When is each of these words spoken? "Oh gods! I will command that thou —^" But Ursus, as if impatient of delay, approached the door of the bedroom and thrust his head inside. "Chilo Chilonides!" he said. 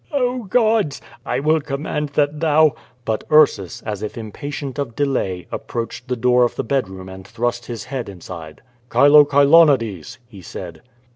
"Oh 0.11 0.45
gods! 0.45 0.99
I 1.27 1.39
will 1.39 1.61
command 1.61 2.09
that 2.15 2.39
thou 2.39 2.69
—^" 2.69 2.75
But 3.05 3.23
Ursus, 3.31 3.83
as 3.83 4.01
if 4.01 4.17
impatient 4.17 4.79
of 4.79 4.95
delay, 4.95 5.45
approached 5.51 6.07
the 6.07 6.15
door 6.15 6.43
of 6.43 6.55
the 6.55 6.63
bedroom 6.63 7.07
and 7.07 7.27
thrust 7.27 7.67
his 7.67 7.83
head 7.83 8.09
inside. 8.09 8.63
"Chilo 8.91 9.23
Chilonides!" 9.25 10.17
he 10.27 10.41
said. 10.41 10.81